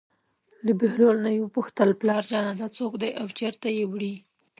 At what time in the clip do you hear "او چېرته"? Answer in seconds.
3.19-3.67